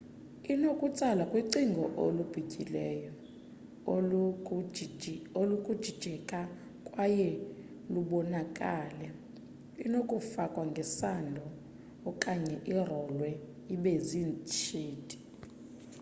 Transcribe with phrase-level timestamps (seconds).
[0.53, 3.11] inokutsalwa kwicingo olubityileyo
[5.39, 6.39] olunokujijeka
[6.87, 7.29] kwaye
[7.93, 9.07] lubonakale
[9.85, 11.45] inokufakwa ngesando
[12.09, 13.29] okanye irolwe
[13.73, 15.17] ibe ziishiti